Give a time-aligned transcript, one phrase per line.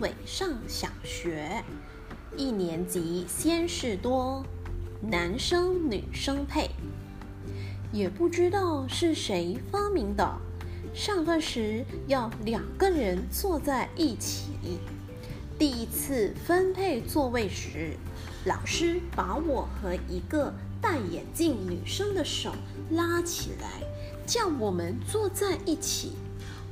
[0.00, 1.64] 伟上小学，
[2.36, 4.44] 一年级先是多，
[5.00, 6.70] 男生女生配。
[7.90, 10.38] 也不知道是谁发明的，
[10.94, 14.52] 上课时要两个人坐在一起。
[15.58, 17.96] 第一次分配座位时，
[18.44, 22.52] 老师把我和一个戴眼镜女生的手
[22.92, 23.82] 拉起来，
[24.24, 26.12] 叫我们坐在一起。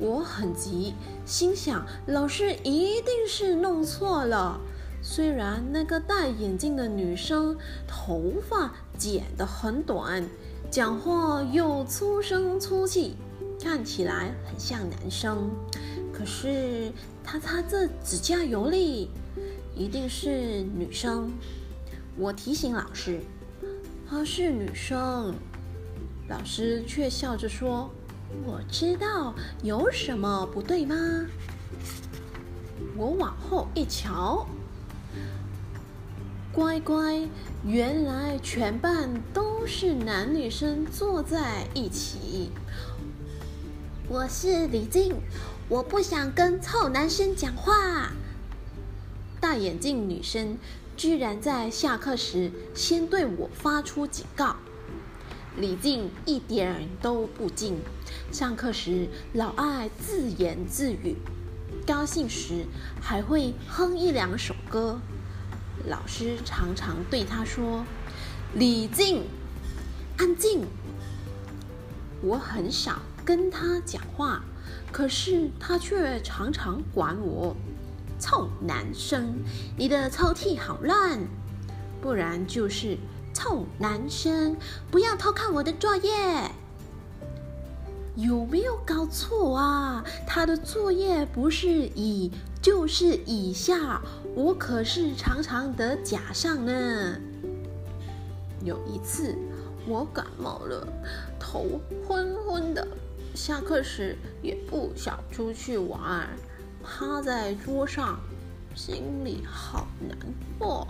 [0.00, 0.94] 我很急，
[1.26, 4.58] 心想老师一定是弄错了。
[5.02, 10.26] 虽然那个戴眼镜的女生头发剪得很短，
[10.70, 13.14] 讲话又粗声粗气，
[13.62, 15.50] 看起来很像男生，
[16.12, 16.90] 可是
[17.22, 19.10] 她擦着指甲油里，
[19.76, 21.30] 一定是女生。
[22.16, 23.20] 我提醒老师，
[24.08, 25.34] 她是女生，
[26.28, 27.90] 老师却笑着说。
[28.46, 30.94] 我知道有什么不对吗？
[32.96, 34.46] 我往后一瞧，
[36.52, 37.28] 乖乖，
[37.64, 42.50] 原来全班都是男女生坐在一起。
[44.08, 45.14] 我是李静，
[45.68, 48.10] 我不想跟臭男生讲话。
[49.40, 50.58] 大眼镜女生
[50.96, 54.56] 居然在下课时先对我发出警告。
[55.60, 57.76] 李静一点都不静，
[58.32, 61.16] 上课时老爱自言自语，
[61.86, 62.64] 高兴时
[62.98, 64.98] 还会哼一两首歌。
[65.86, 67.84] 老师常常对他说
[68.56, 69.24] ：“李静，
[70.16, 70.64] 安静。”
[72.24, 74.42] 我很少跟他讲话，
[74.90, 77.54] 可是他却常常管我
[78.18, 79.44] ：“臭男生，
[79.76, 81.20] 你的抽屉好乱。”
[82.00, 82.96] 不然就是。
[83.32, 84.56] 臭男生，
[84.90, 86.50] 不要偷看我的作业！
[88.16, 90.04] 有没有搞错啊？
[90.26, 94.02] 他的作业不是以就是以下，
[94.34, 97.16] 我可是常常得甲上呢。
[98.62, 99.34] 有一次
[99.86, 100.86] 我感冒了，
[101.38, 102.86] 头昏昏的，
[103.34, 106.28] 下课时也不想出去玩，
[106.82, 108.20] 趴在桌上，
[108.74, 110.18] 心里好难
[110.58, 110.86] 过。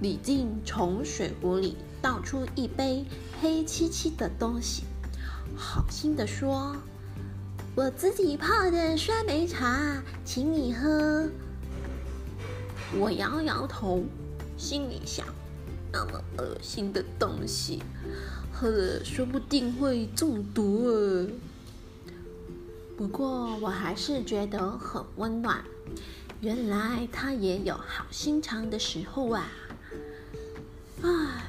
[0.00, 3.04] 李静从水壶里倒出一杯
[3.40, 4.84] 黑漆漆的东西，
[5.54, 6.74] 好心的说
[7.76, 11.28] ：“我自己泡的酸梅茶，请你喝。”
[12.98, 14.02] 我摇摇头，
[14.56, 15.26] 心里想：
[15.92, 17.82] 那么恶心的东西，
[18.50, 21.26] 喝了说不定会中毒啊。
[22.96, 25.62] 不过我还是觉得很温暖，
[26.40, 29.46] 原来他也有好心肠的时候啊。
[31.02, 31.44] 啊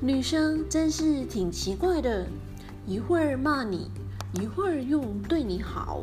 [0.00, 2.26] 女生真是挺奇怪的
[2.86, 3.90] 一会儿骂你
[4.40, 6.02] 一会儿又对你好。